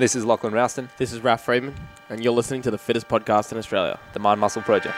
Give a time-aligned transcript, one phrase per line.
[0.00, 1.74] This is Lachlan Rouston, This is Ralph Friedman,
[2.08, 4.00] and you're listening to the fittest podcast in Australia.
[4.14, 4.94] the Mind Muscle Project.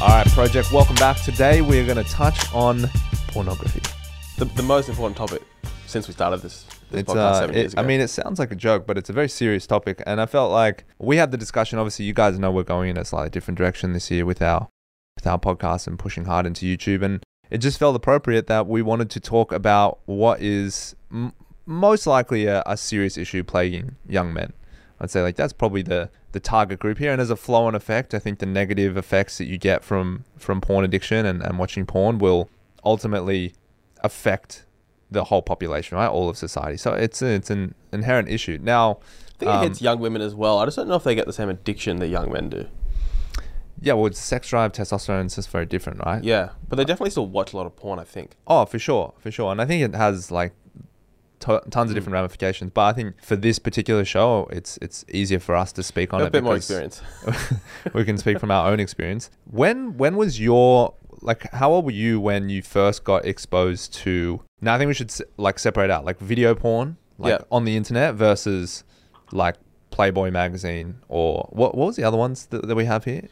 [0.00, 0.72] All right, project.
[0.72, 1.20] Welcome back.
[1.22, 2.86] Today we are going to touch on
[3.28, 3.82] pornography.
[4.38, 5.42] The, the most important topic
[5.86, 7.82] since we started this, this It's, podcast uh, seven it- years ago.
[7.82, 10.02] I mean, it sounds like a joke, but it's a very serious topic.
[10.06, 11.78] And I felt like we had the discussion.
[11.78, 14.68] Obviously, you guys know we're going in a slightly different direction this year with our
[15.16, 17.02] with our podcast and pushing hard into YouTube.
[17.02, 21.32] And it just felt appropriate that we wanted to talk about what is m-
[21.66, 24.52] most likely a, a serious issue plaguing young men.
[25.00, 27.12] I'd say like that's probably the the target group here.
[27.12, 30.60] And as a flow-on effect, I think the negative effects that you get from from
[30.60, 32.48] porn addiction and, and watching porn will
[32.84, 33.54] ultimately
[34.02, 34.66] affect
[35.10, 36.08] the whole population, right?
[36.08, 36.76] All of society.
[36.76, 38.58] So it's a, it's an inherent issue.
[38.60, 38.98] Now,
[39.36, 40.58] I think it um, hits young women as well.
[40.58, 42.66] I just don't know if they get the same addiction that young men do.
[43.80, 46.22] Yeah, well, sex drive, testosterone is just very different, right?
[46.22, 47.98] Yeah, but they definitely still watch a lot of porn.
[47.98, 48.36] I think.
[48.46, 49.52] Oh, for sure, for sure.
[49.52, 50.52] And I think it has like
[51.40, 51.94] to- tons of hmm.
[51.94, 52.70] different ramifications.
[52.72, 56.20] But I think for this particular show, it's it's easier for us to speak on
[56.20, 57.02] a it bit more experience.
[57.92, 59.30] we can speak from our own experience.
[59.50, 64.40] When when was your like how old were you when you first got exposed to?
[64.60, 67.44] Now I think we should like separate out like video porn, like Yeah.
[67.50, 68.84] on the internet versus
[69.32, 69.56] like
[69.90, 71.74] Playboy magazine or what?
[71.74, 73.28] What was the other ones that, that we have here?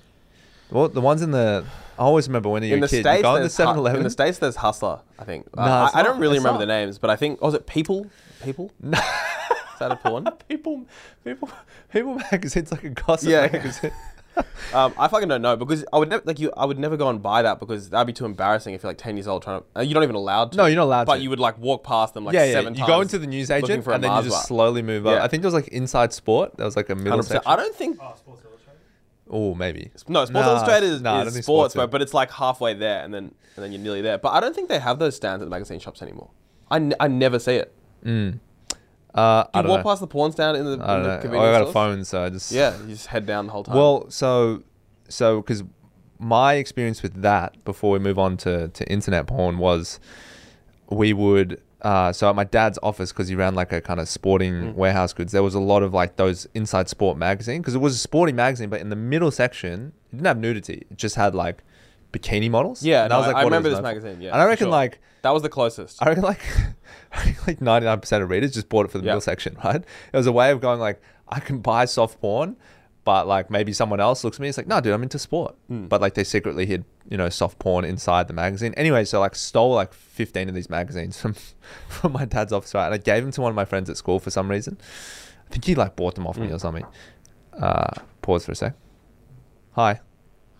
[0.73, 1.65] Well, the ones in the
[1.99, 3.49] I always remember when you In were the a kid, states, you go in the
[3.49, 3.99] 7-Eleven.
[3.99, 5.01] in the states, there's Hustler.
[5.19, 5.47] I think.
[5.57, 6.73] Uh, I, I don't really It's remember not.
[6.73, 8.07] the names, but I think was it People?
[8.43, 8.71] People?
[8.81, 8.99] No.
[8.99, 10.27] Is that a porn?
[10.49, 10.85] people,
[11.25, 11.51] people,
[11.93, 13.49] people magazine's like a gossip Yeah.
[13.53, 13.93] magazine.
[14.73, 16.51] Um, I fucking don't know because I would never like you.
[16.57, 18.97] I would never go and buy that because that'd be too embarrassing if you're like
[18.97, 19.67] ten years old trying to.
[19.77, 20.57] Uh, you're not even allowed to.
[20.57, 21.23] No, you're not allowed But to.
[21.23, 22.53] you would like walk past them like yeah, yeah.
[22.55, 22.89] seven You times.
[22.89, 24.43] go into the news agent for and then you just bar.
[24.45, 25.17] slowly move up.
[25.17, 25.23] Yeah.
[25.25, 26.57] I think there was like Inside Sport.
[26.57, 27.25] That was like a middle 100%.
[27.25, 27.43] section.
[27.45, 27.99] I don't think.
[28.01, 28.15] Oh,
[29.33, 29.91] maybe.
[30.09, 33.13] No, Sports Nah, Illustrated is, nah, is sports, but, but it's like halfway there, and
[33.13, 34.19] then and then you're nearly there.
[34.19, 36.31] But I don't think they have those stands at the magazine shops anymore.
[36.71, 37.75] I, n- I never see it.
[38.05, 38.39] Mm.
[39.15, 39.91] Uh, I You don't walk know.
[39.91, 41.15] past the porn stand in the, I in the know.
[41.17, 43.65] I convenience got a phone, so I just Yeah, you just head down the whole
[43.65, 43.77] time.
[43.77, 44.63] Well, so
[45.09, 45.63] so because
[46.19, 50.01] my experience with that before we move on to to internet porn was
[50.91, 51.61] we would.
[51.83, 54.75] Uh, so at my dad's office, because he ran like a kind of sporting Mm.
[54.75, 57.95] warehouse goods, there was a lot of like those Inside Sport magazine because it was
[57.95, 60.87] a sporting magazine, but in the middle section, it didn't have nudity.
[60.91, 61.63] It just had like
[62.13, 62.83] bikini models.
[62.85, 64.21] yeah, And no, that was, like, I remember this known magazine.
[64.21, 64.71] Yeah, and I reckon sure.
[64.71, 66.01] like that was the closest.
[66.03, 66.41] I reckon like
[67.13, 69.11] I reckon like ninety nine percent of readers just bought it for the Yeah.
[69.13, 69.77] middle section, right?
[70.13, 72.57] It was a way of going like I can buy soft porn,
[73.05, 75.55] but like maybe someone else looks at me, it's like, no, dude, I'm into sport.
[75.71, 75.89] Mm.
[75.89, 78.75] But like they secretly hid, you know, soft porn inside the magazine.
[78.77, 81.35] Anyway, so like stole like fifteen of these magazines from
[81.89, 82.87] from my dad's office, right?
[82.87, 84.79] And I gave them to one of my friends at school for some reason.
[85.49, 86.55] I think he like bought them off me Mm.
[86.55, 86.87] or something.
[87.53, 87.91] Uh,
[88.23, 88.75] pause for a sec.
[89.73, 90.01] Hi.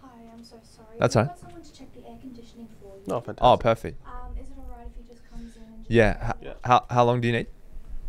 [0.03, 0.89] Hi, I'm so sorry.
[0.99, 1.31] That's We've all right.
[1.37, 3.03] got someone to check the air conditioning for you.
[3.15, 3.39] oh, fantastic.
[3.43, 4.07] Oh, perfect.
[4.07, 6.33] Um, is it alright if he just comes in and Yeah.
[6.43, 6.53] Yeah.
[6.65, 7.47] How how long do you need?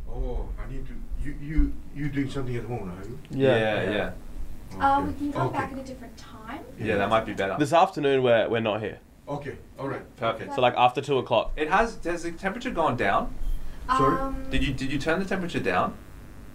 [0.09, 0.93] Oh, I need to.
[1.23, 3.19] You you you doing something at home, are you?
[3.31, 4.11] yeah.
[4.79, 5.57] Uh, we can come okay.
[5.57, 6.61] back at a different time.
[6.79, 7.55] Yeah, that might be better.
[7.59, 8.99] This afternoon, we're we're not here.
[9.27, 10.17] Okay, all right.
[10.17, 10.55] Perfect.
[10.55, 11.53] So like after two o'clock.
[11.55, 11.97] It has.
[12.03, 13.33] Has the temperature gone down?
[13.87, 14.19] Sorry?
[14.19, 15.97] Um, Did you did you turn the temperature down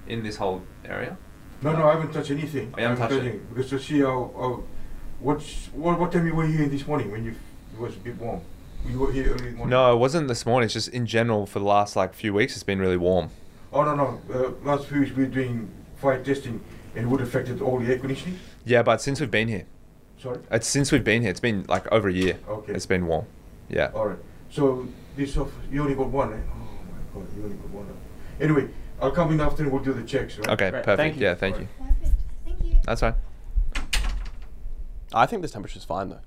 [0.06, 1.16] in this whole area?
[1.62, 2.72] No, no, I haven't touched anything.
[2.74, 3.28] Oh, you haven't I touched it?
[3.28, 4.62] anything, because to see how, how
[5.20, 7.34] what's what what time you were here this morning when you
[7.74, 8.40] it was a bit warm.
[8.86, 9.70] You were here early morning.
[9.70, 10.66] No, it wasn't this morning.
[10.66, 12.54] It's just in general for the last like few weeks.
[12.54, 13.30] It's been really warm.
[13.72, 14.20] Oh no no.
[14.32, 16.60] Uh, last few weeks we were doing fire testing
[16.94, 18.38] and it would have affected all the air conditioning.
[18.64, 19.66] Yeah, but since we've been here,
[20.18, 20.38] Sorry.
[20.50, 21.30] it's since we've been here.
[21.30, 22.38] It's been like over a year.
[22.48, 22.72] Okay.
[22.72, 23.26] It's been warm.
[23.68, 23.90] Yeah.
[23.94, 24.18] All right.
[24.50, 24.86] So
[25.16, 26.32] this of you only got one.
[26.32, 26.36] Eh?
[26.36, 27.86] Oh my god, you only got one.
[28.40, 28.68] Anyway,
[29.00, 30.38] I'll come in after and we'll do the checks.
[30.38, 30.48] Right?
[30.48, 30.70] Okay.
[30.70, 30.96] Great, Perfect.
[30.98, 31.22] thank you.
[31.22, 31.34] Yeah.
[31.34, 31.68] Thank you.
[31.78, 32.14] Perfect.
[32.44, 32.78] Thank you.
[32.84, 33.14] That's fine.
[35.12, 36.20] I think this temperature's fine though.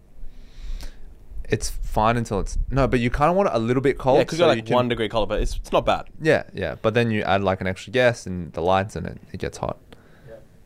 [1.51, 4.17] It's fine until it's no, but you kind of want it a little bit cold.
[4.17, 6.05] yeah, because so you're you like can- one degree colder, but it's it's not bad.
[6.21, 6.75] Yeah, yeah.
[6.81, 9.57] But then you add like an extra gas and the lights, and it, it gets
[9.57, 9.77] hot.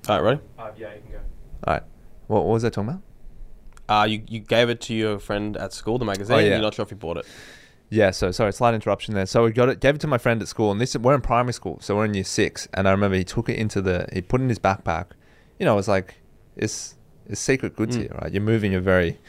[0.08, 0.42] All right, ready?
[0.78, 1.18] yeah, you can go.
[1.68, 1.84] All right.
[2.28, 3.02] What, what was I talking about?
[3.90, 6.36] Uh, you you gave it to your friend at school, the magazine.
[6.36, 6.50] Oh, yeah.
[6.50, 7.26] You're not sure if he bought it.
[7.90, 9.26] Yeah, so sorry, slight interruption there.
[9.26, 11.22] So we got it, gave it to my friend at school, and this we're in
[11.22, 14.08] primary school, so we're in year six, and I remember he took it into the,
[14.14, 15.08] he put it in his backpack.
[15.60, 16.16] You know, it's like
[16.56, 16.96] it's
[17.28, 18.02] it's secret goods Mm.
[18.02, 18.32] here, right?
[18.32, 19.20] You're moving a very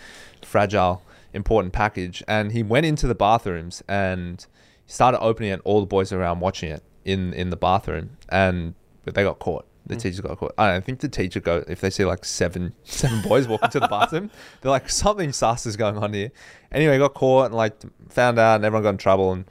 [0.43, 1.03] fragile,
[1.37, 4.45] important package, and he went into the bathrooms and
[4.87, 5.61] started opening it.
[5.65, 8.75] All the boys around watching it in in the bathroom, and
[9.05, 9.65] but they got caught.
[9.87, 10.01] The Mm.
[10.03, 10.53] teachers got caught.
[10.59, 13.79] I don't think the teacher go if they see like seven seven boys walking to
[13.81, 14.31] the bathroom,
[14.61, 16.33] they're like something sus is going on here.
[16.73, 17.75] Anyway, got caught and like
[18.09, 19.45] found out, and everyone got in trouble and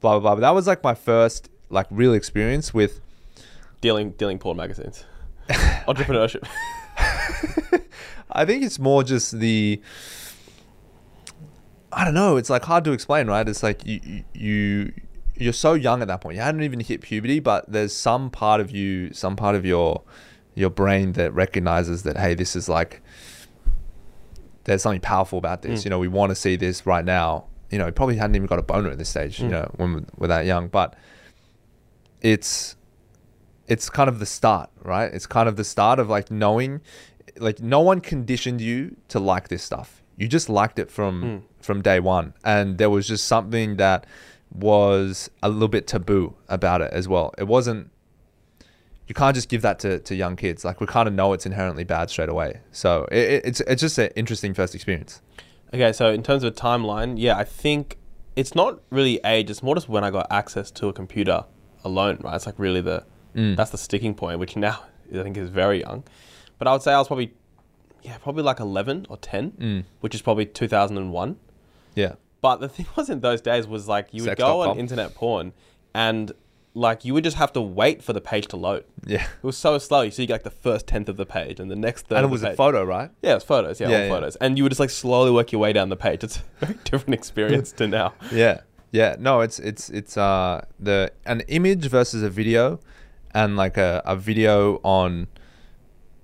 [0.00, 0.34] blah blah blah.
[0.36, 3.00] But that was like my first like real experience with.
[3.80, 5.04] Dealing dealing porn magazines.
[5.88, 6.46] Entrepreneurship.
[8.34, 9.80] I think it's more just the
[11.92, 12.36] I don't know.
[12.36, 13.46] It's like hard to explain, right?
[13.48, 14.92] It's like you you- you
[15.36, 16.36] you're so young at that point.
[16.36, 20.02] You hadn't even hit puberty, but there's some part of you, some part of your
[20.54, 23.02] your brain that recognizes that hey, this is like
[24.64, 25.80] there's something powerful about this.
[25.80, 25.84] Mm.
[25.84, 27.46] You know, we want to see this right now.
[27.70, 29.40] You know, probably hadn't even got a boner at this stage.
[29.40, 29.50] You Mm.
[29.50, 30.94] know, when we- we're that young, but
[32.20, 32.76] it's
[33.68, 35.12] it's kind of the start, right?
[35.14, 36.80] It's kind of the start of like knowing,
[37.38, 40.02] like no one conditioned you to like this stuff.
[40.16, 41.42] You just liked it from Mm.
[41.62, 44.06] From day one, and there was just something that
[44.50, 47.32] was a little bit taboo about it as well.
[47.38, 47.90] It wasn't.
[49.08, 50.64] You can't just give that to, to young kids.
[50.64, 52.60] Like we kind of know it's inherently bad straight away.
[52.70, 55.20] So it, it- it's it's just an interesting first experience.
[55.74, 57.96] Okay, so in terms of timeline, yeah, I think
[58.36, 59.50] it's not really age.
[59.50, 61.44] It's more just when I got access to a computer
[61.84, 62.36] alone, right?
[62.36, 63.04] It's like really the
[63.34, 63.56] Mm.
[63.56, 64.80] that's the sticking point, which now
[65.18, 66.04] I think is very young.
[66.58, 67.32] But I would say I was probably
[68.02, 69.84] yeah, probably like eleven or ten, Mm.
[70.00, 71.38] which is probably two thousand and one.
[71.94, 72.14] Yeah.
[72.40, 75.52] But the thing was in those days was like you would go on internet porn
[75.94, 76.32] and
[76.74, 78.84] like you would just have to wait for the page to load.
[79.06, 79.22] Yeah.
[79.24, 80.00] It was so slow.
[80.00, 82.16] You see like the first tenth of the page and the next third.
[82.16, 82.56] And it of the was a page.
[82.56, 83.10] photo, right?
[83.20, 83.78] Yeah, it was photos.
[83.78, 84.08] Yeah, Yeah, all yeah.
[84.08, 84.36] photos.
[84.36, 86.24] And you would just like slowly work your way down the page.
[86.24, 88.14] It's a very different experience to now.
[88.32, 88.62] Yeah.
[88.90, 89.16] Yeah.
[89.18, 92.80] No, it's it's it's uh the an image versus a video
[93.34, 95.28] and like a, a video on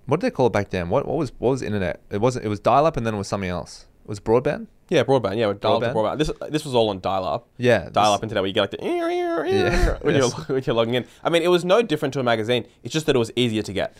[0.06, 0.88] what did they call it back then?
[0.88, 2.00] What what was what was internet?
[2.10, 3.86] It wasn't it was dial up and then it was something else.
[4.04, 4.68] It was broadband?
[4.90, 5.36] Yeah, broadband.
[5.36, 5.92] Yeah, dial Broadband?
[5.94, 6.18] broadband.
[6.18, 7.48] This this was all on dial up.
[7.58, 7.88] Yeah.
[7.90, 10.32] dial up internet where you get like the ear, ear, ear, Yeah, when, yes.
[10.36, 11.04] you're, when you're logging in.
[11.22, 12.66] I mean, it was no different to a magazine.
[12.82, 13.96] It's just that it was easier to get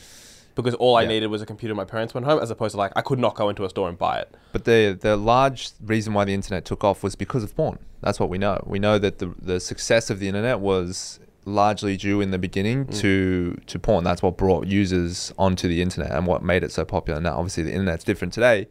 [0.55, 1.08] because all I Yeah.
[1.08, 1.75] needed was a computer.
[1.75, 3.88] My parents went home, as opposed to like I could not go into a store
[3.88, 4.35] and buy it.
[4.52, 7.79] But the the large reason why the internet took off was because of porn.
[8.00, 8.62] That's what we know.
[8.67, 12.87] We know that the the success of the internet was largely due in the beginning
[12.87, 12.99] Mm.
[13.00, 14.05] to to porn.
[14.05, 17.20] That's what brought users onto the internet and what made it so popular.
[17.20, 18.69] Now, obviously, the internet's different today,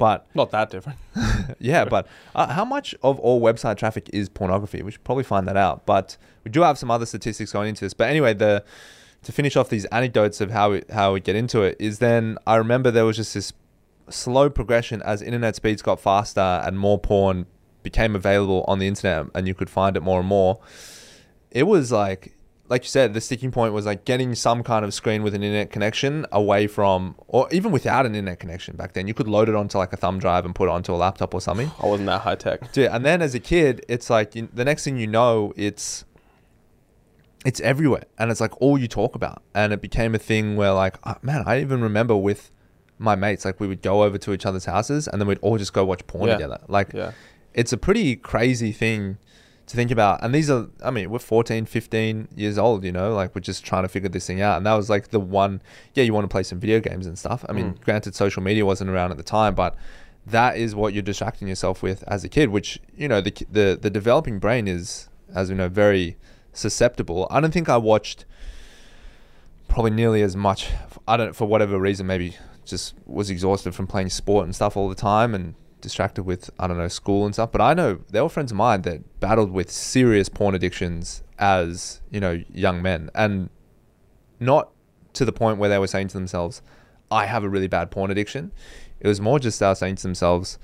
[0.00, 0.98] but Not that different.
[1.58, 4.82] yeah, but uh, how much of all website traffic is pornography?
[4.82, 5.84] We should probably find that out.
[5.84, 7.92] But we do have some other statistics going into this.
[7.92, 8.64] But anyway, the
[9.24, 12.38] to finish off these anecdotes of how we, how we get into it is then
[12.46, 13.52] I remember there was just this
[14.08, 17.44] slow progression as internet speeds got faster and more porn
[17.82, 20.60] became available on the internet and you could find it more and more.
[21.50, 22.34] It was like
[22.70, 25.42] like you said, the sticking point was like getting some kind of screen with an
[25.42, 29.08] internet connection away from, or even without an internet connection back then.
[29.08, 31.34] You could load it onto like a thumb drive and put it onto a laptop
[31.34, 31.70] or something.
[31.82, 32.70] I wasn't that high tech.
[32.72, 36.04] Dude, and then as a kid, it's like you, the next thing you know, it's
[37.44, 40.72] it's everywhere, and it's like all you talk about, and it became a thing where
[40.72, 42.50] like, man, I even remember with
[42.98, 45.56] my mates, like we would go over to each other's houses, and then we'd all
[45.58, 46.34] just go watch porn Yeah.
[46.34, 46.60] together.
[46.68, 47.12] Like, Yeah.
[47.54, 49.16] it's a pretty crazy thing
[49.70, 50.22] to think about.
[50.22, 53.64] And these are, I mean, we're 14, 15 years old, you know, like we're just
[53.64, 54.56] trying to figure this thing out.
[54.56, 55.62] And that was like the one,
[55.94, 57.44] yeah, you want to play some video games and stuff.
[57.48, 57.80] I mean, Mm.
[57.80, 59.76] granted, social media wasn't around at the time, but
[60.26, 63.78] that is what you're distracting yourself with as a kid, which, you know, the, the,
[63.80, 66.16] the developing brain is, as we know, very
[66.52, 67.26] susceptible.
[67.30, 68.24] I don't think I watched
[69.68, 70.68] probably nearly as much.
[71.06, 74.88] I don't, for whatever reason, maybe just was exhausted from playing sport and stuff all
[74.88, 77.52] the time and distracted with I don't know school and stuff.
[77.52, 82.00] But I know there were friends of mine that battled with serious porn addictions as
[82.10, 83.50] you know young men, and
[84.38, 84.70] not
[85.14, 86.62] to the point where they were saying to themselves,
[87.10, 88.52] "I have a really bad porn addiction."
[89.00, 90.58] It was more just they were saying to themselves,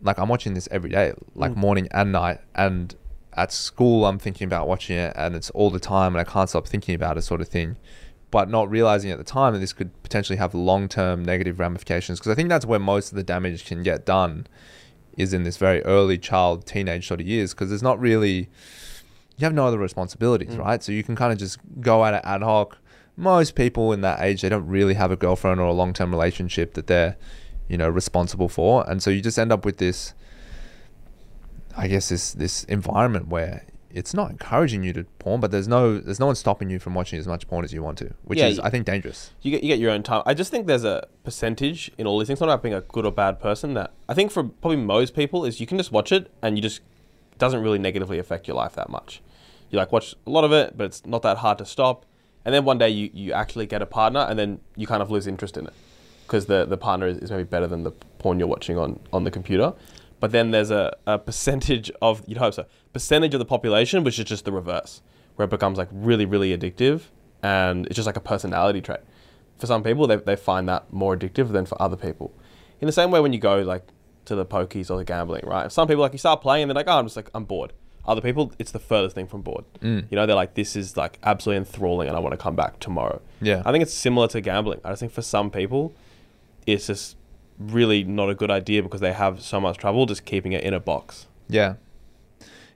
[0.00, 1.56] "Like I'm watching this every day, like Mm.
[1.56, 2.94] morning and night, and."
[3.34, 6.50] At school, I'm thinking about watching it, and it's all the time, and I can't
[6.50, 7.78] stop thinking about it, sort of thing
[8.32, 12.32] but not realizing at the time that this could potentially have long-term negative ramifications because
[12.32, 14.46] i think that's where most of the damage can get done
[15.16, 18.48] is in this very early child teenage sort of years because there's not really
[19.36, 20.58] you have no other responsibilities Mm.
[20.58, 20.82] right?
[20.82, 22.78] So you can kind of just go at it ad hoc.
[23.16, 26.74] Most people in that age they don't really have a girlfriend or a long-term relationship
[26.74, 27.16] that they're
[27.68, 28.88] you know responsible for.
[28.88, 30.14] And so you just end up with this
[31.76, 35.98] i guess this this environment where it's not encouraging you to porn, but there's no
[35.98, 38.38] there's no one stopping you from watching as much porn as you want to, which
[38.38, 39.32] Yeah, is I think dangerous.
[39.42, 40.22] You get you get your own time.
[40.26, 42.40] I just think there's a percentage in all these things.
[42.40, 43.74] Not about being a good or bad person.
[43.74, 46.62] That I think for probably most people is you can just watch it and you
[46.62, 46.80] just
[47.38, 49.22] doesn't really negatively affect your life that much.
[49.70, 52.04] You like watch a lot of it, but it's not that hard to stop.
[52.44, 55.10] And then one day you, you actually get a partner, and then you kind of
[55.10, 55.72] lose interest in it
[56.26, 59.24] because the the partner is, is maybe better than the porn you're watching on on
[59.24, 59.72] the computer.
[60.20, 64.18] But then there's a, a percentage of you'd hope so percentage of the population which
[64.18, 65.02] is just the reverse,
[65.36, 67.02] where it becomes like really really addictive,
[67.42, 69.00] and it's just like a personality trait.
[69.58, 72.32] For some people, they they find that more addictive than for other people.
[72.80, 73.86] In the same way, when you go like
[74.24, 75.70] to the pokies or the gambling, right?
[75.70, 77.72] Some people like you start playing and they're like, oh, I'm just like I'm bored.
[78.04, 79.64] Other people, it's the furthest thing from bored.
[79.80, 80.06] Mm.
[80.10, 82.80] You know, they're like, this is like absolutely enthralling, and I want to come back
[82.80, 83.20] tomorrow.
[83.40, 83.62] Yeah.
[83.64, 84.80] I think it's similar to gambling.
[84.84, 85.94] I just think for some people,
[86.66, 87.16] it's just
[87.58, 90.74] really not a good idea because they have so much trouble just keeping it in
[90.74, 91.28] a box.
[91.48, 91.74] Yeah.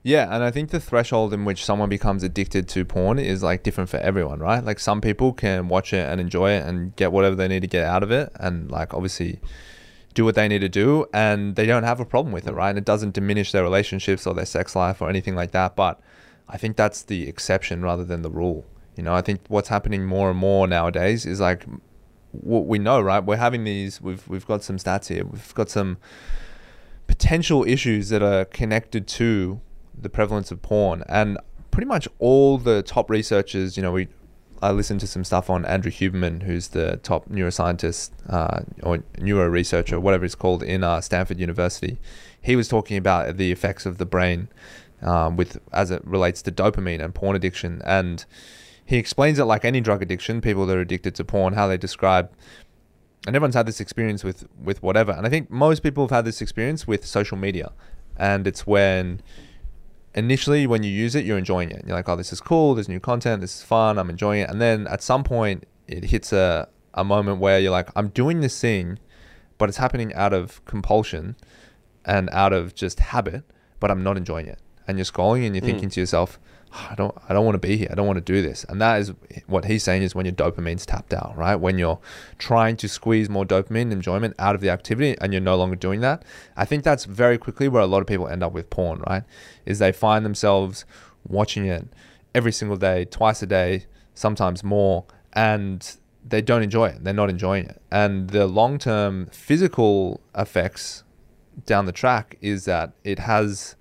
[0.06, 3.64] Yeah, and I think the threshold in which someone becomes addicted to porn is like
[3.64, 4.62] different for everyone, right?
[4.62, 7.66] Like some people can watch it and enjoy it and get whatever they need to
[7.66, 9.40] get out of it and like obviously
[10.14, 12.68] do what they need to do and they don't have a problem with it, right?
[12.68, 16.00] And it doesn't diminish their relationships or their sex life or anything like that, but
[16.48, 18.64] I think that's the exception rather than the rule.
[18.94, 21.64] You know, I think what's happening more and more nowadays is like
[22.30, 23.24] what we know, right?
[23.24, 25.24] We're having these we've we've got some stats here.
[25.24, 25.96] We've got some
[27.08, 29.60] potential issues that are connected to
[30.00, 31.38] the prevalence of porn and
[31.70, 34.08] pretty much all the top researchers you know we
[34.62, 39.48] I listened to some stuff on Andrew Huberman, who's the top neuroscientist uh, or neuro
[39.48, 41.98] researcher, whatever it's called, in uh, Stanford University.
[42.40, 44.48] He was talking about the effects of the brain
[45.02, 48.24] um, with as it relates to dopamine and porn addiction, and
[48.84, 50.40] he explains it like any drug addiction.
[50.40, 52.30] People that are addicted to porn, how they describe,
[53.26, 55.12] and everyone's had this experience with with whatever.
[55.12, 57.72] And I think most people have had this experience with social media,
[58.16, 59.20] and it's when
[60.16, 61.84] initially when you use it, you're enjoying it.
[61.86, 62.74] You're like, oh, this is cool.
[62.74, 63.40] There's new content.
[63.42, 63.98] This is fun.
[63.98, 64.50] I'm enjoying it.
[64.50, 68.40] And then at some point, it hits a, a moment where you're like, I'm doing
[68.40, 68.98] this thing,
[69.58, 71.36] but it's happening out of compulsion
[72.04, 73.44] and out of just habit,
[73.80, 74.58] but I'm not enjoying it.
[74.88, 75.66] And you're scrolling and you're Mm.
[75.66, 77.88] thinking to yourself, "Oh, I don't, I don't want to be here.
[77.90, 78.64] I don't want to do this.
[78.68, 79.12] And that is
[79.46, 81.56] what he's saying is when your dopamine's tapped out, right?
[81.56, 81.98] When you're
[82.38, 86.00] trying to squeeze more dopamine enjoyment out of the activity and you're no longer doing
[86.00, 86.24] that.
[86.56, 89.22] I think that's very quickly where a lot of people end up with porn, right?
[89.64, 90.84] Is they find themselves
[91.26, 91.86] watching it
[92.34, 95.96] every single day, twice a day, sometimes more, and
[96.28, 97.04] they don't enjoy it.
[97.04, 97.80] They're not enjoying it.
[97.90, 101.04] And the long term physical effects
[101.64, 103.76] down the track is that it has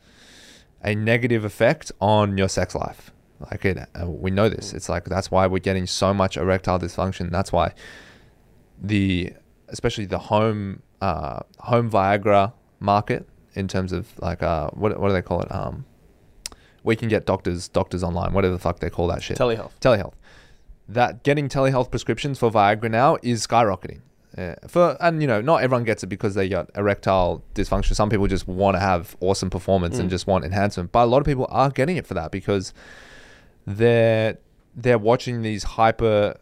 [0.86, 3.12] a negative effect on your sex life.
[3.40, 4.72] Like it, uh, we know this.
[4.72, 7.32] It's like that's why we're getting so much erectile dysfunction.
[7.32, 7.74] That's why
[8.82, 9.34] the,
[9.68, 15.14] especially the home, uh, home Viagra market in terms of like uh, what what do
[15.14, 15.54] they call it?
[15.54, 15.86] Um,
[16.84, 19.38] we can get doctors doctors online, whatever the fuck they call that shit.
[19.38, 19.72] Telehealth.
[19.82, 20.14] telehealth.
[20.88, 24.02] That getting telehealth prescriptions for Viagra now is skyrocketing.
[24.38, 27.96] Uh, for and you know not everyone gets it because they got erectile dysfunction.
[27.96, 30.12] Some people just want to have awesome performance and Mm.
[30.12, 30.92] just want enhancement.
[30.92, 32.74] But a lot of people are getting it for that because
[33.66, 34.38] they're
[34.76, 36.36] they're watching these hyper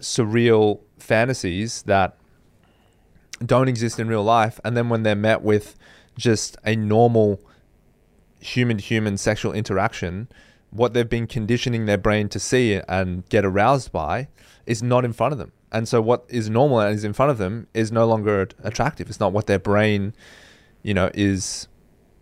[0.00, 2.16] surreal fantasies that
[3.44, 5.76] don't exist in real life, and then when they're met with
[6.18, 7.40] just a normal
[8.40, 10.28] human to human sexual interaction,
[10.70, 14.28] what they've been conditioning their brain to see and get aroused by
[14.66, 15.52] is not in front of them.
[15.72, 19.08] And so what is normal and is in front of them is no longer attractive.
[19.08, 20.14] It's not what their brain,
[20.82, 21.66] you know, is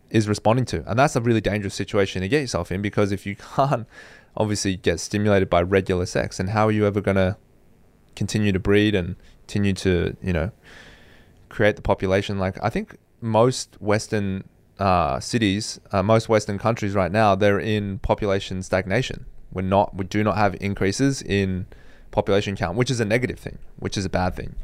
[0.08, 0.88] is responding to.
[0.88, 3.86] And that's a really dangerous situation to get yourself in because if you can't
[4.36, 7.36] obviously get stimulated by regular sex, and how are you ever going to
[8.16, 9.16] continue to breed and
[9.46, 10.52] continue to, you know,
[11.48, 12.38] create the population?
[12.38, 14.44] Like I think most Western
[14.78, 19.26] uh, cities, uh, most Western countries right now, they're in population stagnation.
[19.52, 21.66] We're not, we do not have increases in
[22.10, 24.54] population count, which is a negative thing, which is a bad thing.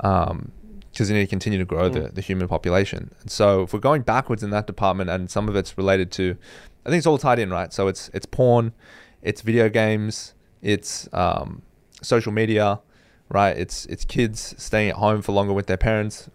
[0.00, 0.52] Um,
[0.92, 2.14] because you need to continue to grow the, Mm.
[2.14, 3.10] the human population.
[3.20, 6.38] And so if we're going backwards in that department and some of it's related to
[6.86, 7.70] I think it's all tied in, right?
[7.70, 8.72] So it's it's porn,
[9.20, 11.60] it's video games, it's um,
[12.00, 12.80] social media,
[13.28, 13.54] right?
[13.58, 16.30] It's it's kids staying at home for longer with their parents.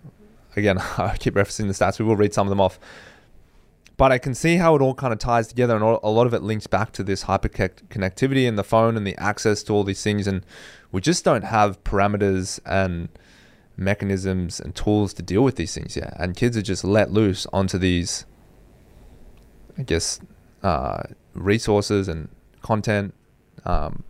[0.56, 1.98] Again, I keep referencing the stats.
[1.98, 2.80] We will read some of them off.
[4.02, 6.34] But I can see how it all kind of ties together, and a lot of
[6.34, 9.84] it links back to this hyper connectivity and the phone and the access to all
[9.84, 10.26] these things.
[10.26, 10.44] And
[10.92, 13.10] we just don't have parameters and
[13.78, 16.16] mechanisms and tools to deal with these things yet.
[16.18, 18.26] And kids are just let loose onto these,
[19.78, 20.20] I guess,
[20.64, 21.04] uh,
[21.36, 22.28] resources and
[22.64, 23.14] content.
[23.66, 24.04] Um,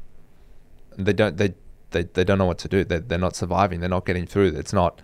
[0.98, 1.54] they don't they,
[1.90, 2.86] they they don't know what to do.
[2.86, 3.82] They they're not surviving.
[3.82, 4.56] They're not getting through.
[4.56, 5.02] It's not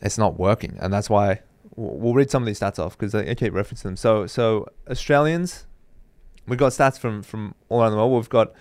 [0.00, 1.40] it's not working, and that's why
[1.78, 3.96] we'll read some of these stats off because I, keep referencing them.
[3.96, 5.66] So so Australians,
[6.46, 8.12] we've got stats from from all around the world.
[8.12, 8.52] We've got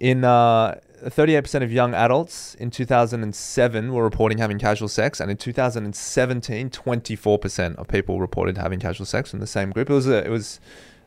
[0.00, 5.36] in uh, 38% of young adults in 2007 were reporting having casual sex, and in
[5.36, 9.90] 2017, 24% of people reported having casual sex in the same group.
[9.90, 10.60] It was a, it was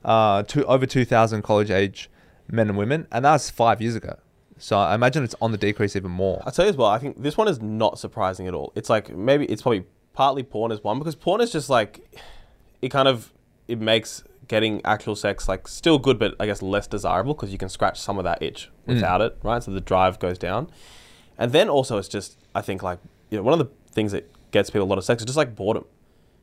[0.03, 2.09] uh, two, over 2,000 college age
[2.49, 4.17] men and women, and that's five years ago.
[4.57, 6.43] So I imagine it's on the decrease even more.
[6.45, 8.73] I'll tell you as well, I think this one is not surprising at all.
[8.75, 12.19] It's like maybe it's probably partly porn is one because porn is just like
[12.81, 13.31] it kind of
[13.67, 17.57] it makes getting actual sex like still good but I guess less desirable because you
[17.57, 18.95] can scratch some of that itch mm.
[18.95, 19.63] without it, right?
[19.63, 20.69] So the drive goes down.
[21.37, 22.99] And then also it's just I think like
[23.29, 25.37] you know one of the things that gets people a lot of sex is just
[25.37, 25.85] like boredom.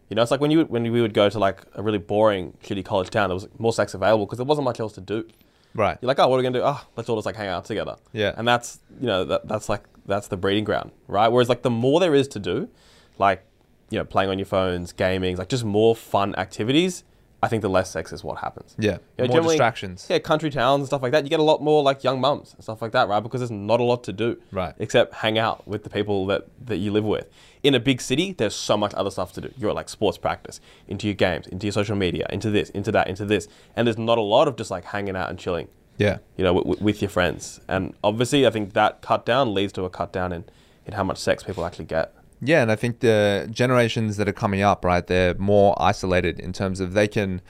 [0.09, 2.57] You know, it's like when you when we would go to like a really boring
[2.63, 5.29] shitty college town, there was more sex available because there wasn't much else to do.
[5.75, 5.99] Right.
[6.01, 6.65] You're like, oh, what are we gonna do?
[6.65, 7.97] Oh, let's all just like hang out together.
[8.13, 8.35] Yeah.
[8.37, 11.29] And that's you know that that's like that's the breeding ground, right?
[11.29, 12.71] Whereas like the more there is to do,
[13.19, 13.45] like
[13.91, 17.05] you know, playing on your phones, gaming, like just more fun activities,
[17.41, 18.75] I think the less sex is what happens.
[18.81, 18.99] Yeah.
[19.17, 20.07] Yeah, More distractions.
[20.11, 21.23] Yeah, country towns and stuff like that.
[21.23, 23.21] You get a lot more like young mums and stuff like that, right?
[23.21, 24.75] Because there's not a lot to do, Right.
[24.81, 27.29] Except hang out with the people that that you live with.
[27.63, 29.51] In a big city, there's so much other stuff to do.
[29.57, 33.07] You're like sports practice, into your games, into your social media, into this, into that,
[33.09, 36.19] into this, and there's not a lot of just like hanging out and chilling, Yeah.
[36.37, 37.61] you know, w- with your friends.
[37.69, 40.45] And obviously, I think that cut down leads to a cut down in
[40.87, 42.15] in how much sex people actually get.
[42.41, 46.53] Yeah, and I think the generations that are coming up, right, they're more isolated in
[46.53, 47.41] terms of they can,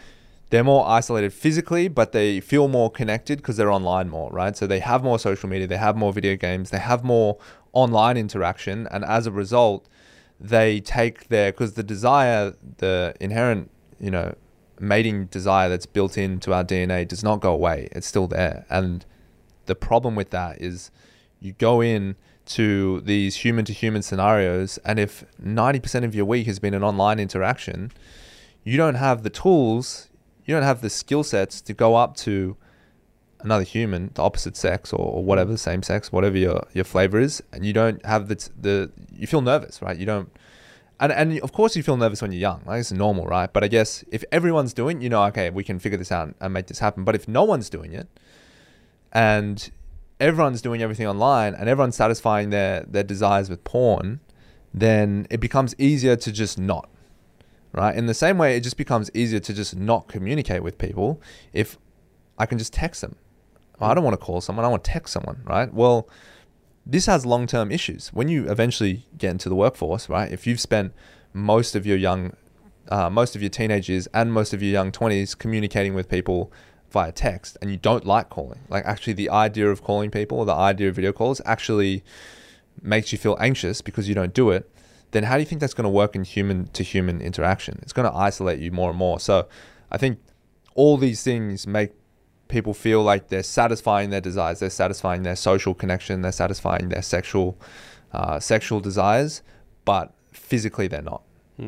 [0.51, 4.57] they're more isolated physically, but they feel more connected because they're online more, right?
[4.57, 7.37] So they have more social media, they have more video games, they have more
[7.75, 9.87] online interaction, and as a result,
[10.41, 14.35] they take their because the desire, the inherent, you know,
[14.81, 17.89] mating desire that's built into our DNA does not go away.
[17.93, 19.05] It's still there, and
[19.67, 20.91] the problem with that is
[21.41, 22.17] you go in
[22.49, 26.83] to these human to human scenarios and if 90% of your week has been an
[26.83, 27.93] online interaction
[28.65, 30.09] you don't have the tools
[30.47, 32.57] you don't have the skill sets to go up to
[33.41, 37.43] another human the opposite sex or, or whatever same sex whatever your, your flavor is
[37.53, 39.99] and you don't have the, t- the you feel nervous right?
[39.99, 40.33] You don't
[41.01, 43.53] and, and of course you feel nervous when you're young like it's normal right?
[43.53, 46.55] But i guess if everyone's doing you know okay we can figure this out and
[46.55, 47.05] make this happen.
[47.05, 48.09] But if no one's doing it
[49.13, 49.71] and
[50.21, 54.21] everyone's doing everything online and everyone's satisfying their their desires with porn,
[54.73, 56.89] then it becomes easier to just not.
[57.73, 57.95] Right?
[57.95, 61.21] In the same way, it just becomes easier to just not communicate with people
[61.53, 61.79] if
[62.39, 63.17] I can just text them.
[63.81, 65.73] I don't want to call someone, I want to text someone, right?
[65.73, 66.09] Well,
[66.85, 68.09] this has long term issues.
[68.09, 70.31] When you eventually get into the workforce, right?
[70.33, 70.93] If you've spent
[71.33, 72.33] most of your young,
[72.89, 76.51] uh, most of your teenage years and most of your young 20s communicating with people
[76.91, 80.47] via text and you don't like calling, like actually the idea of calling people or
[80.47, 82.03] the idea of video calls actually
[82.83, 84.71] makes you feel anxious because you don't do it,
[85.11, 87.79] then how do you think that's going to work in human to human interaction?
[87.83, 89.21] It's going to isolate you more and more.
[89.21, 89.49] So
[89.91, 90.19] I think
[90.75, 91.93] all these things make
[92.49, 97.03] people feel like they're satisfying their desires, they're satisfying their social connection, they're satisfying their
[97.03, 97.59] sexual
[98.13, 99.43] uh, sexual desires,
[99.85, 101.23] but physically they're not.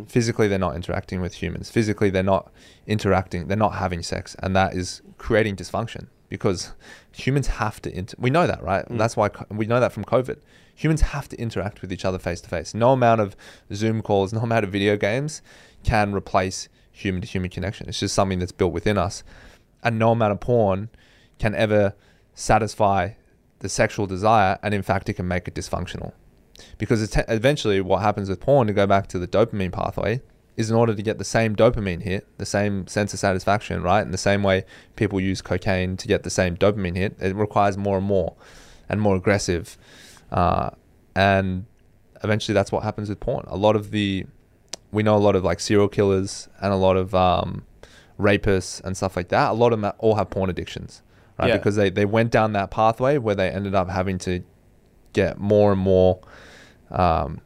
[0.06, 1.68] Physically, they're not interacting with humans.
[1.68, 2.52] Physically, they're not
[2.86, 3.48] interacting.
[3.48, 6.72] They're not having sex, and that is creating dysfunction because
[7.12, 7.92] humans have to.
[7.92, 8.88] Inter- we know that, right?
[8.88, 8.98] Mm.
[8.98, 10.38] That's why co- we know that from COVID.
[10.76, 12.72] Humans have to interact with each other face to face.
[12.72, 13.34] No amount of
[13.74, 15.42] Zoom calls, no amount of video games
[15.82, 17.88] can replace human to human connection.
[17.88, 19.24] It's just something that's built within us,
[19.82, 20.88] and no amount of porn
[21.40, 21.94] can ever
[22.34, 23.10] satisfy
[23.58, 26.12] the sexual desire, and in fact, it can make it dysfunctional
[26.78, 30.20] because it's eventually what happens with porn to go back to the dopamine pathway
[30.56, 34.02] is in order to get the same dopamine hit the same sense of satisfaction right?
[34.02, 34.64] In the same way
[34.96, 38.34] people use cocaine to get the same dopamine hit it requires more and more
[38.88, 39.78] and more aggressive
[40.32, 40.70] uh,
[41.14, 41.66] and
[42.22, 43.44] eventually that's what happens with porn.
[43.48, 44.26] A lot of the
[44.92, 47.64] we know a lot of like serial killers and a lot of um,
[48.18, 49.50] rapists and stuff like that.
[49.50, 51.02] A lot of them all have porn addictions
[51.40, 51.48] right?
[51.48, 51.56] Yeah.
[51.56, 54.42] because they, they went down that pathway where they ended up having to
[55.12, 56.20] get more and more
[56.90, 57.40] um,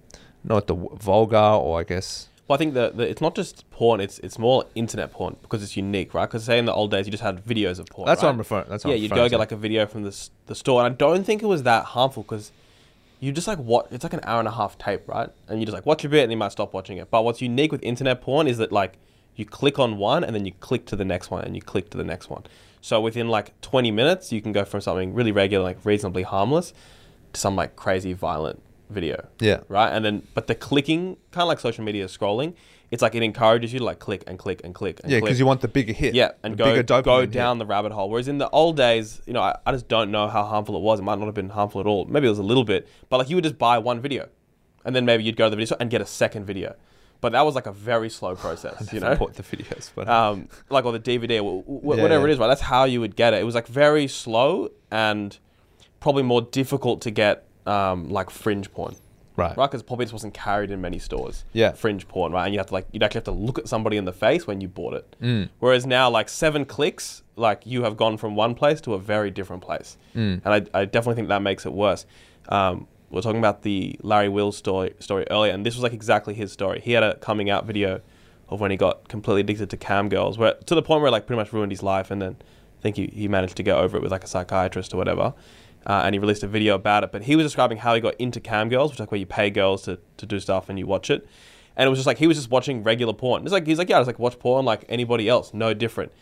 [0.45, 4.19] not the vulgar or I guess Well, I think that it's not just porn; it's
[4.21, 6.27] it's more internet porn because it's unique, right?
[6.27, 8.07] Because say in the old days you just had videos of porn.
[8.07, 8.29] that's right?
[8.29, 8.67] what I'm referring.
[8.69, 9.31] That's what yeah, I'm you'd go to.
[9.31, 11.85] get like a video from the the store, and I don't think it was that
[11.87, 12.53] harmful because
[13.21, 15.31] you just like what it's like an hour and a half tape, right?
[15.49, 17.11] And you just like watch a bit, and you might stop watching it.
[17.11, 18.99] But what's unique with internet porn is that like
[19.37, 21.91] you click on one, and then you click to the next one, and you click
[21.91, 22.45] to the next one.
[22.83, 26.75] So within like 20 minutes, you can go from something really regular, like reasonably harmless,
[27.33, 29.91] to some like crazy violent video yeah, right?
[29.91, 32.55] And then, but the clicking, kind of like social media scrolling,
[32.91, 35.39] it's like it encourages you to like click and click and click and yeah, because
[35.39, 36.15] you want the bigger hit.
[36.15, 37.33] yeah, and go go dopamine hit.
[37.33, 38.09] down the rabbit hole.
[38.11, 40.83] Whereas in the old days, you know, I, I just don't know how harmful it
[40.83, 41.01] was.
[41.01, 42.05] It might not have been harmful at all.
[42.05, 44.29] Maybe it was a little bit, but like you would just buy one video,
[44.85, 46.77] and then maybe you'd go to the video store and get a second video.
[47.21, 49.17] But that was like a very slow process, you know.
[49.17, 52.31] Bought the videos, but um, like or the DVD, or wh- wh- Yeah, whatever yeah.
[52.31, 52.49] it is, right?
[52.49, 53.41] That's how you would get it.
[53.41, 55.37] It was like very slow and
[56.01, 58.97] probably more difficult to get um, like fringe porn
[59.37, 59.71] right, right?
[59.71, 61.45] Because probably just wasn't carried in many stores.
[61.53, 61.73] Yeah.
[61.73, 62.45] Fringe porn, right?
[62.45, 64.47] And you have to like you'd actually have to look at somebody in the face
[64.47, 65.17] when you bought it.
[65.23, 65.49] Mm.
[65.59, 69.31] Whereas now, like seven clicks, like you have gone from one place to a very
[69.31, 69.97] different place.
[70.15, 70.41] Mm.
[70.45, 72.07] And I, I definitely think that makes it worse.
[72.49, 75.93] Um, we are talking about the Larry Wheels story story earlier, and this was like
[75.93, 76.81] exactly his story.
[76.81, 78.01] He had a coming out video
[78.49, 81.13] of when he got completely addicted to cam girls, where to the point where it,
[81.13, 82.37] like pretty much ruined his life, and then
[82.79, 85.33] I think he, he managed to get over it with like a psychiatrist or whatever.
[85.87, 87.13] Uh, and he released a video about it.
[87.13, 89.27] But he was describing how he got into cam girls, which is like where you
[89.27, 91.27] pay girls to, to do stuff and you watch it.
[91.77, 93.43] And it was just like he was just watching regular porn.
[93.43, 96.13] It's like he's like, yeah, I just like watch porn like anybody else, no different.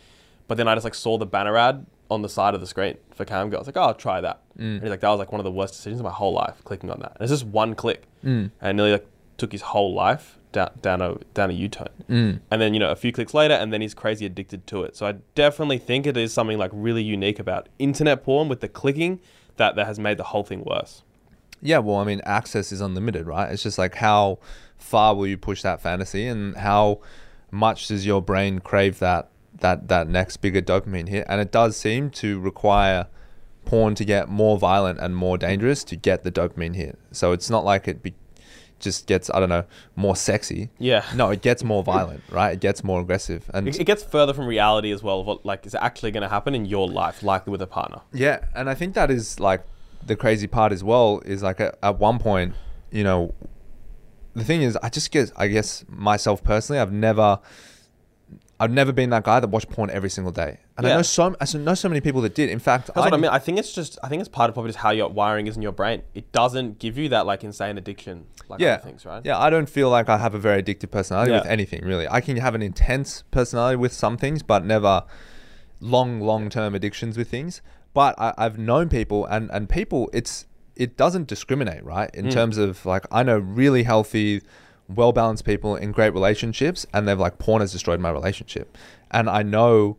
[0.47, 2.97] But then I just like saw the banner ad on the side of the screen
[3.15, 3.67] for cam girls.
[3.67, 4.41] Like, oh, I'll try that.
[4.57, 4.61] Mm.
[4.75, 6.61] And he's like, that was like one of the worst decisions of my whole life,
[6.63, 7.13] clicking on that.
[7.15, 8.51] And it's just one click, Mm.
[8.61, 11.89] and nearly like took his whole life down down a down a U-turn.
[12.09, 12.39] Mm.
[12.51, 14.95] And then you know a few clicks later, and then he's crazy addicted to it.
[14.95, 18.67] So I definitely think it is something like really unique about internet porn with the
[18.67, 19.19] clicking
[19.57, 21.03] that that has made the whole thing worse.
[21.61, 23.51] Yeah, well, I mean, access is unlimited, right?
[23.51, 24.39] It's just like how
[24.77, 26.99] far will you push that fantasy, and how
[27.51, 31.25] much does your brain crave that that that next bigger dopamine hit?
[31.29, 33.07] And it does seem to require
[33.65, 36.99] porn to get more violent and more dangerous to get the dopamine hit.
[37.11, 38.13] So it's not like it be,
[38.83, 39.65] just gets I don't know
[39.95, 40.69] more sexy.
[40.77, 41.03] Yeah.
[41.15, 42.53] No, it gets more violent, right?
[42.53, 45.45] It gets more aggressive, and It, it gets further from reality as well of what
[45.45, 48.01] like is actually going to happen in your life, likely with a partner.
[48.13, 49.65] Yeah, and I think that is like
[50.05, 51.21] the crazy part as well.
[51.25, 52.53] Is like at, at one point,
[52.91, 53.33] you know,
[54.35, 57.39] the thing is, I just get, I guess myself personally, I've never,
[58.63, 60.95] I've never been that guy that watched porn every single day, and I Yeah.
[60.97, 62.49] know so, I know so many people that did.
[62.49, 63.31] In fact, That's what I mean.
[63.31, 65.55] I think it's just I think it's part of probably just how your wiring is
[65.57, 66.03] in your brain.
[66.13, 69.21] It doesn't give you that like insane addiction like yeah, other things, right?
[69.25, 71.39] Yeah, I don't feel like I have a very addictive personality Yeah.
[71.39, 72.07] with anything really.
[72.09, 75.03] I can have an intense personality with some things, but never
[75.79, 77.61] long, long term addictions with things.
[77.93, 80.45] But I, I've known people, and and people, it's
[80.75, 82.09] it doesn't discriminate, right?
[82.15, 82.31] In Mm.
[82.33, 84.41] terms of like, I know really healthy,
[84.95, 88.77] well balanced people in great relationships, and they've like porn has destroyed my relationship,
[89.11, 89.97] and I know.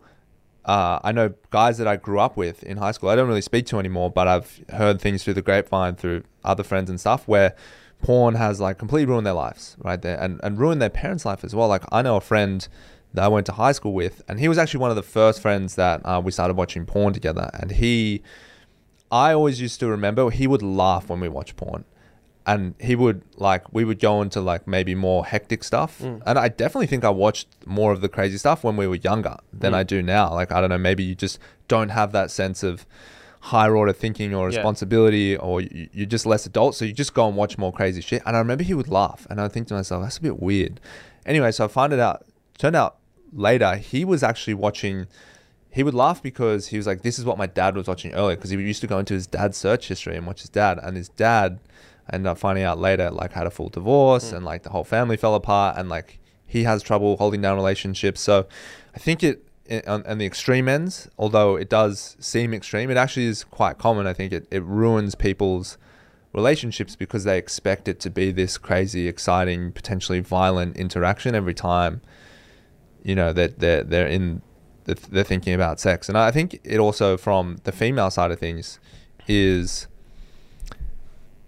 [0.64, 3.10] Uh, I know guys that I grew up with in high school.
[3.10, 6.62] I don't really speak to anymore, but I've heard things through the grapevine, through other
[6.62, 7.54] friends and stuff, where
[8.00, 11.44] porn has like completely ruined their lives right there, and and ruined their parents' life
[11.44, 11.68] as well.
[11.68, 12.66] Like I know a friend
[13.14, 15.40] that I went to high school with, and he was actually one of the first
[15.40, 17.48] friends that uh, we started watching porn together.
[17.54, 18.22] And he,
[19.10, 21.84] I always used to remember he would laugh when we watched porn,
[22.46, 26.00] and he would like we would go into like maybe more hectic stuff.
[26.00, 26.22] Mm.
[26.26, 29.36] And I definitely think I watched more of the crazy stuff when we were younger
[29.52, 29.76] than Mm.
[29.76, 30.32] I do now.
[30.34, 32.84] Like I don't know, maybe you just don't have that sense of
[33.40, 34.56] higher order thinking or Yeah.
[34.56, 38.00] responsibility or you, you're just less adult so you just go and watch more crazy
[38.00, 40.40] shit and i remember he would laugh and i think to myself that's a bit
[40.40, 40.80] weird
[41.26, 42.24] anyway so i find it out
[42.56, 42.96] turned out
[43.34, 45.06] later he was actually watching
[45.68, 48.34] he would laugh because he was like this is what my dad was watching earlier
[48.36, 50.96] because he used to go into his dad's search history and watch his dad and
[50.96, 51.58] his dad
[52.10, 54.36] I ended up finding out later like had a full divorce Mm.
[54.36, 58.20] and like the whole family fell apart and like he has trouble holding down relationships
[58.20, 58.46] so
[58.94, 62.98] i think it it- on, on the extreme ends, although it does seem extreme, it
[62.98, 64.06] actually is quite common.
[64.06, 65.78] I think it, it ruins people's
[66.34, 72.02] relationships because they expect it to be this crazy, exciting, potentially violent interaction every time,
[73.02, 74.42] you know, that they're, they're in,
[74.84, 76.10] they're thinking about sex.
[76.10, 78.78] And I think it also, from the female side of things,
[79.26, 79.86] is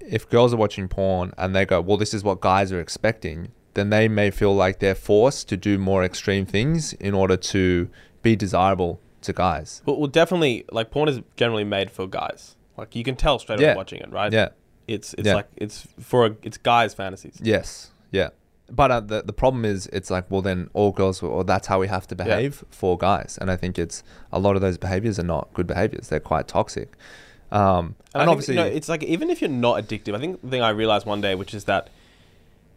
[0.09, 3.53] if girls are watching porn and they go, well, this is what guys are expecting,
[3.75, 7.89] then they may feel like they're forced to do more extreme things in order to
[8.23, 9.83] be desirable to guys.
[9.85, 12.57] Well, well, definitely like porn is generally made for guys.
[12.77, 13.69] Like you can tell straight Yeah.
[13.69, 14.33] away watching it, right?
[14.33, 14.49] Yeah.
[14.87, 15.35] It's it's Yeah.
[15.37, 17.39] like it's for a, it's guys' fantasies.
[17.43, 17.91] Yes.
[18.13, 18.29] Yeah.
[18.71, 21.79] But uh, the the problem is, it's like, well, then all girls, or that's how
[21.79, 23.39] we have to behave for guys.
[23.41, 26.09] And I think it's a lot of those behaviors are not good behaviors.
[26.09, 26.97] They're quite toxic.
[27.53, 30.15] Um, And, and, I think, obviously, you know, it's like even if you're not addictive,
[30.15, 31.89] I think the thing I realized one day, which is that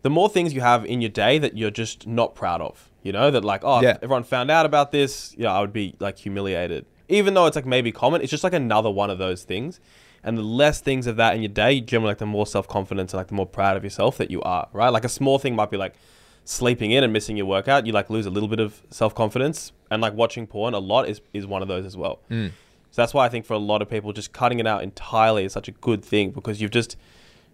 [0.01, 3.11] the more things you have in your day that you're just not proud of, you
[3.11, 3.91] know, that like, oh, Yeah.
[3.91, 6.85] if everyone found out about this, you know, I would be like humiliated.
[7.07, 9.79] Even though it's like maybe common, it's just like another one of those things.
[10.23, 13.13] And the less things of that in your day, generally like the more self confidence
[13.13, 14.89] and like the more proud of yourself that you are, right?
[14.89, 15.95] Like a small thing might be like
[16.43, 17.85] sleeping in and missing your workout.
[17.87, 19.71] You like lose a little bit of self confidence.
[19.89, 22.19] And like watching porn a lot is, is one of those as well.
[22.29, 22.51] Mm.
[22.91, 25.45] So that's why I think for a lot of people, just cutting it out entirely
[25.45, 26.97] is such a good thing because you've just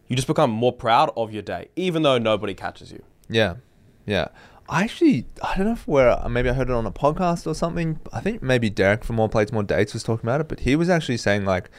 [0.07, 3.03] you just become more proud of your day, even though nobody catches you.
[3.27, 3.55] Yeah,
[4.05, 4.27] yeah.
[4.69, 7.53] I actually, I don't know if where maybe I heard it on a podcast or
[7.53, 7.99] something.
[8.13, 10.75] I think maybe Derek from More Plates More Dates was talking about it, but he
[10.75, 11.69] was actually saying like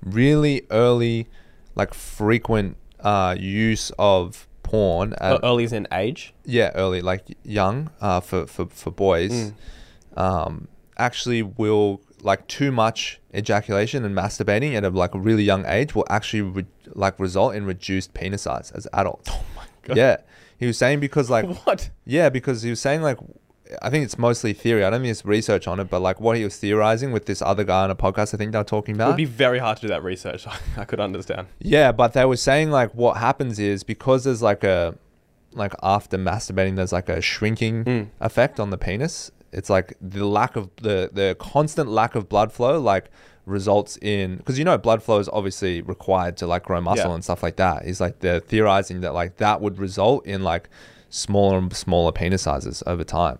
[0.00, 1.28] really early,
[1.74, 5.14] like frequent uh, use of porn.
[5.20, 6.34] At, Early as in age.
[6.44, 9.52] yeah, early, like young uh, for for for boys,
[10.16, 10.18] Mm.
[10.20, 15.94] um, actually will like too much ejaculation and masturbating at a like really young age
[15.94, 19.28] will actually re- like result in reduced penis size as adults.
[19.32, 19.96] Oh my God.
[19.96, 20.16] Yeah,
[20.56, 21.90] he was saying because like what?
[22.06, 23.18] yeah, because he was saying like,
[23.80, 24.84] I think it's mostly theory.
[24.84, 27.40] I don't think it's research on it, but like what he was theorizing with this
[27.42, 29.06] other guy on a podcast, I think they were talking about.
[29.06, 30.46] It would be very hard to do that research.
[30.76, 31.48] I could understand.
[31.58, 34.94] yeah, but they were saying like what happens is because there's like a,
[35.54, 38.08] like after masturbating, there's like a shrinking Mm.
[38.20, 39.30] effect on the penis.
[39.52, 43.10] It's like the lack of the the constant lack of blood flow like
[43.44, 47.14] results in because you know blood flow is obviously required to like grow muscle Yeah.
[47.14, 47.84] and stuff like that.
[47.84, 50.68] He's like they're theorizing that like that would result in like
[51.10, 53.38] smaller and smaller penis sizes over time.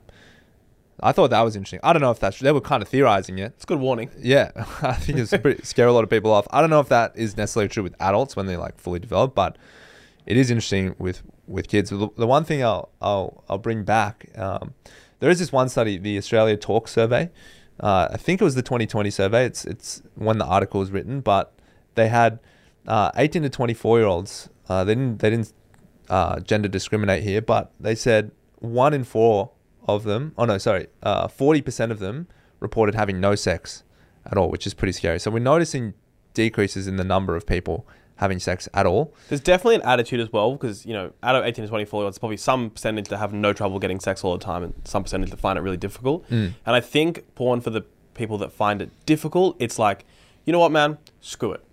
[1.05, 1.81] I thought that was interesting.
[1.83, 3.53] I don't know if that's they were kind of theorizing it.
[3.57, 4.11] It's a good warning.
[4.19, 4.51] Yeah,
[4.83, 6.47] I think it's pretty scare a lot of people off.
[6.51, 9.35] I don't know if that is necessarily true with adults when they're like fully developed,
[9.35, 9.57] but
[10.27, 11.91] it is interesting with with kids.
[11.91, 14.29] The, the one thing I'll I'll I'll bring back.
[14.37, 14.75] Um,
[15.23, 17.31] there is this one study, the Australia Talk Survey.
[17.79, 19.47] Uh, I think it was the 2020 survey.
[19.47, 21.55] It's it's when the article was written, but
[21.95, 22.41] they had
[22.89, 24.49] uh, 18 to 24 year olds.
[24.69, 25.53] Uh, they didn't they didn't
[26.11, 29.53] uh, gender discriminate here, but they said one in four
[29.87, 30.35] of them.
[30.37, 32.27] Oh no, sorry, uh, 40% of them
[32.59, 33.85] reported having no sex
[34.27, 35.21] at all, which is pretty scary.
[35.21, 35.95] So we're noticing
[36.35, 39.13] decreases in the number of people having sex at all.
[39.29, 42.05] There's definitely an attitude as well because you know out of 18 to 24 year
[42.05, 45.03] olds, probably some percentage that have no trouble getting sex all the time, and some
[45.03, 46.29] percentage that find it really difficult.
[46.31, 46.55] Mm.
[46.67, 47.83] And I think porn for the
[48.15, 50.05] people that find it difficult, it's like,
[50.45, 51.65] you know what, man, screw it.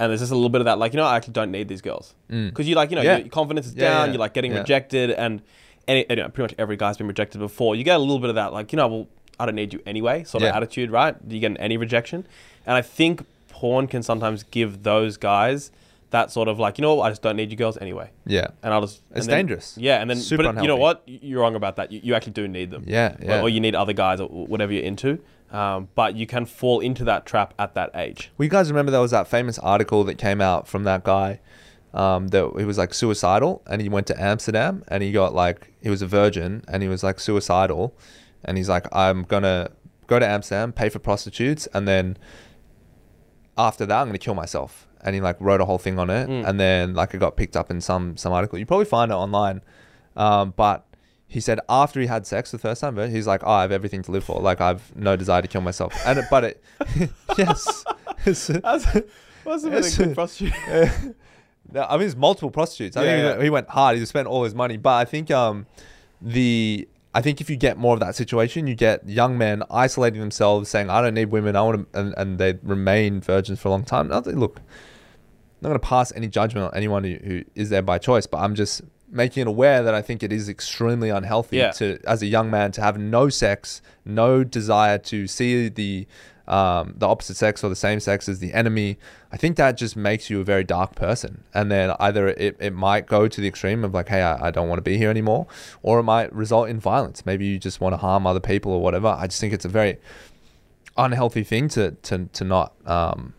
[0.00, 1.68] And there's just a little bit of that, like, you know, I actually don't need
[1.68, 2.50] these girls Mm.
[2.50, 3.18] because you like, you know, Yeah.
[3.18, 4.06] your confidence is Yeah, down.
[4.08, 5.40] yeah, You're like getting rejected, and
[5.86, 7.74] any, you know, pretty much every guy's been rejected before.
[7.76, 9.08] You get a little bit of that, like, you know, well,
[9.40, 11.16] I don't need you anyway, sort of attitude, right?
[11.28, 12.26] Do you get any rejection,
[12.66, 13.24] and I think
[13.58, 15.70] porn can sometimes give those guys
[16.10, 18.46] that sort of like, you know, what, I just don't need you girls anyway, Yeah.
[18.62, 19.02] and I'll just.
[19.14, 19.76] It's then- dangerous.
[19.78, 21.02] Yeah, and then Super but you know what?
[21.06, 21.92] You're wrong about that.
[21.92, 22.84] You, you actually do need them.
[22.86, 23.42] Yeah, Or- yeah.
[23.42, 25.18] Or, you need other guys or whatever you're into.
[25.50, 28.30] Um, but you can fall into that trap at that age.
[28.38, 31.40] Well, you guys remember there was that famous article that came out from that guy
[31.94, 35.72] um, that he was like suicidal and he went to Amsterdam and he got like
[35.82, 37.94] he was a virgin and he was like suicidal
[38.44, 39.70] and he's like I'm gonna
[40.06, 42.18] go to Amsterdam pay for prostitutes and then
[43.58, 46.28] after that I'm gonna kill myself and he like wrote a whole thing on it
[46.28, 46.46] Mm.
[46.48, 49.14] and then like it got picked up in some some article you probably find it
[49.14, 49.60] online
[50.16, 50.86] um, but
[51.26, 53.72] he said after he had sex the first time but he's like oh, I have
[53.72, 56.64] everything to live for like I've no desire to kill myself and it, but it
[57.38, 57.84] yes
[58.24, 58.46] That's,
[59.44, 59.64] that's
[59.96, 60.52] a good prostitute.
[61.72, 62.96] no, I mean, it's multiple prostitutes.
[62.96, 63.30] I Yeah, think he yeah.
[63.30, 63.96] went- he went hard.
[63.98, 64.76] He spent all his money.
[64.76, 65.66] But I think um,
[66.20, 70.20] the I think if you get more of that situation, you get young men isolating
[70.20, 71.56] themselves, saying, "I don't need women.
[71.56, 74.06] I want to," and, and they remain virgins for a long time.
[74.08, 77.82] Now, look, I'm not going to pass any judgment on anyone who, who is there
[77.82, 81.56] by choice, but I'm just making it aware that I think it is extremely unhealthy
[81.56, 81.72] Yeah.
[81.72, 86.06] to, as a young man, to have no sex, no desire to see the
[86.48, 88.98] um, the opposite sex or the same sex as the enemy.
[89.30, 91.44] I think that just makes you a very dark person.
[91.54, 94.50] And then either it, it might go to the extreme of like, hey, I, I
[94.50, 95.46] don't want to be here anymore,
[95.82, 97.24] or it might result in violence.
[97.26, 99.08] Maybe you just want to harm other people or whatever.
[99.08, 99.98] I just think it's a very
[100.96, 103.34] unhealthy thing to to to not um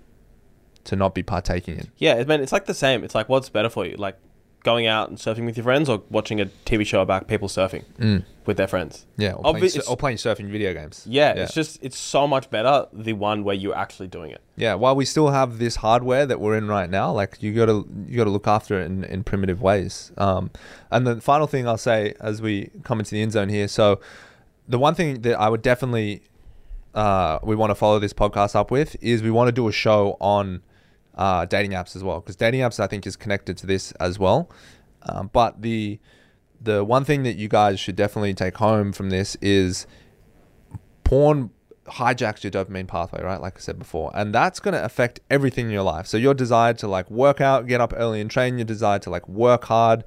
[0.85, 1.91] to not be partaking in.
[1.97, 3.03] Yeah, I mean, it's like the same.
[3.03, 3.95] It's like, what's better for you?
[3.97, 4.17] Like
[4.71, 7.83] going out and surfing with your friends or watching a TV show about people surfing
[7.99, 8.23] Mm.
[8.45, 9.05] with their friends?
[9.17, 10.95] Yeah, or, Obvi- playing, or playing surfing video games.
[11.07, 11.43] Yeah, Yeah.
[11.43, 12.75] it's just, it's so much better
[13.07, 14.41] the one where you're actually doing it.
[14.55, 17.77] Yeah, while we still have this hardware that we're in right now, like you gotta
[18.07, 20.11] you gotta look after it in, in primitive ways.
[20.17, 20.51] Um,
[20.91, 23.99] and the final thing I'll say as we come into the end zone here, so
[24.67, 26.21] the one thing that I would definitely
[26.93, 29.71] uh, we want to follow this podcast up with is we want to do a
[29.71, 30.61] show on
[31.19, 34.17] uh, dating apps as well because dating apps I think is connected to this as
[34.17, 34.49] well.
[35.03, 35.99] Um, but the
[36.61, 39.85] the one thing that you guys should definitely take home from this is
[41.03, 41.51] porn
[41.87, 43.41] hijacks your dopamine pathway, right?
[43.41, 44.11] Like I said before.
[44.13, 46.07] And that's going to affect everything in your life.
[46.07, 49.09] So your desire to like work out, get up early and train, your desire to
[49.09, 50.03] like work hard,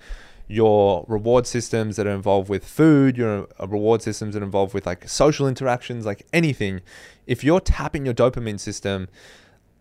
[0.47, 4.75] your reward systems that are involved with food, your uh, reward systems that are involved
[4.75, 6.81] with like social interactions, like anything.
[7.27, 9.09] If you're tapping your dopamine system,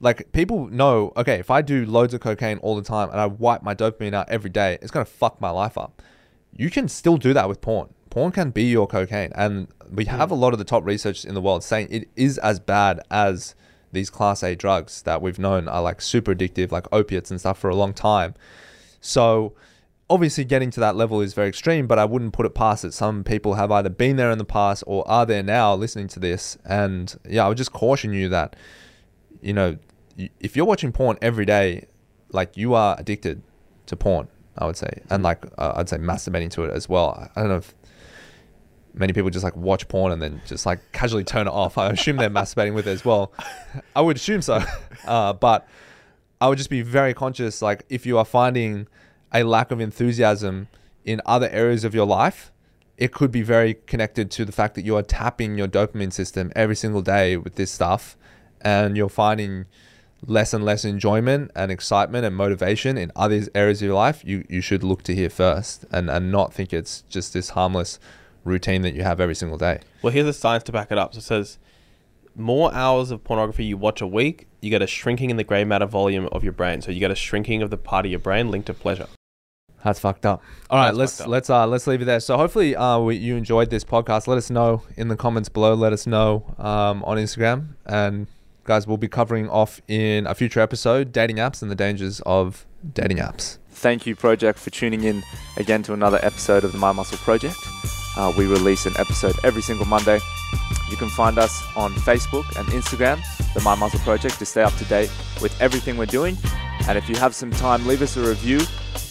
[0.01, 3.27] like people know, okay, if I do loads of cocaine all the time and I
[3.27, 6.01] wipe my dopamine out every day, it's going to fuck my life up.
[6.53, 7.93] You can still do that with porn.
[8.09, 9.31] Porn can be your cocaine.
[9.35, 10.09] And we hmm.
[10.11, 12.99] have a lot of the top research in the world saying it is as bad
[13.09, 13.55] as
[13.91, 17.59] these class A drugs that we've known are like super addictive, like opiates and stuff
[17.59, 18.33] for a long time.
[19.01, 19.53] So
[20.09, 22.93] obviously getting to that level is very extreme, but I wouldn't put it past that
[22.93, 26.19] Some people have either been there in the past or are there now listening to
[26.19, 26.57] this.
[26.65, 28.55] And yeah, I would just caution you that,
[29.41, 29.77] you know,
[30.39, 31.87] if you're watching porn every day,
[32.31, 33.41] like you are addicted
[33.87, 35.01] to porn, I would say.
[35.09, 37.11] And like, uh, I'd say masturbating to it as well.
[37.35, 37.73] I- I don't know if
[38.93, 41.77] many people just like watch porn and then just like casually turn it off.
[41.77, 43.31] I assume they're masturbating with it as well.
[43.95, 44.61] I would assume so.
[45.05, 45.67] Uh, but
[46.39, 48.87] I would just be very conscious, like if you are finding
[49.33, 50.67] a lack of enthusiasm
[51.03, 52.51] in other areas of your life,
[52.97, 56.51] it could be very connected to the fact that you are tapping your dopamine system
[56.55, 58.15] every single day with this stuff
[58.61, 59.65] and you're finding
[60.25, 64.45] less and less enjoyment and excitement and motivation in other areas of your life, you,
[64.49, 67.99] you should look to here first and, and not think it's just this harmless
[68.43, 69.79] routine that you have every single day.
[70.01, 71.13] Well, here's the science to back it up.
[71.13, 71.57] So it says
[72.35, 75.63] more hours of pornography you watch a week, you get a shrinking in the gray
[75.63, 76.81] matter volume of your brain.
[76.81, 79.07] So you get a shrinking of the part of your brain linked to pleasure.
[79.83, 80.43] That's fucked up.
[80.69, 82.19] All right, That's let's let's uh let's leave it there.
[82.19, 84.27] So hopefully uh we, you enjoyed this podcast.
[84.27, 85.73] Let us know in the comments below.
[85.73, 88.27] Let us know um on Instagram and
[88.63, 92.65] guys, we'll be covering off in a future episode dating apps and the dangers of
[92.93, 93.57] dating apps.
[93.71, 95.23] Thank you, Project, for tuning in
[95.57, 97.55] again to another episode of the Mind Muscle Project.
[98.17, 100.19] Uh, we release an episode every single Monday.
[100.89, 103.21] You can find us on Facebook and Instagram,
[103.53, 105.09] the Mind Muscle Project, to stay up to date
[105.41, 106.37] with everything we're doing.
[106.87, 108.59] And if you have some time, leave us a review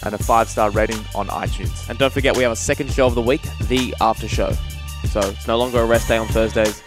[0.05, 1.89] and a five star rating on iTunes.
[1.89, 4.53] And don't forget, we have a second show of the week, the after show.
[5.09, 6.83] So it's no longer a rest day on Thursdays.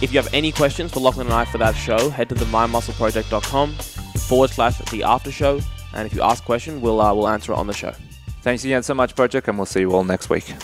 [0.00, 2.44] If you have any questions for Lachlan and I for that show, head to the
[2.46, 5.60] mindmuscleproject.com forward slash the after show.
[5.92, 7.92] And if you ask a question, we'll, uh, we'll answer it on the show.
[8.42, 10.54] Thanks again so much, Project, and we'll see you all next week.